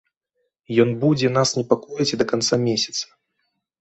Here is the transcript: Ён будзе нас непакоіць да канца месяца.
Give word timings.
Ён 0.83 0.89
будзе 1.03 1.27
нас 1.37 1.49
непакоіць 1.59 2.17
да 2.23 2.27
канца 2.33 2.55
месяца. 2.67 3.05